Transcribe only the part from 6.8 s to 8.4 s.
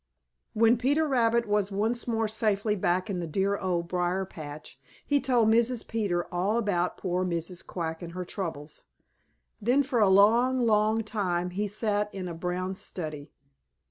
poor Mrs. Quack and her